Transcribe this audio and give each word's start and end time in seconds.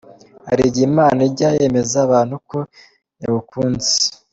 Hari 0.47 0.61
igihe 0.65 0.85
Imana 0.91 1.19
ijya 1.29 1.49
yemeza 1.57 1.97
abantu 2.05 2.35
ko 2.49 2.57
yagukunze!. 3.21 3.93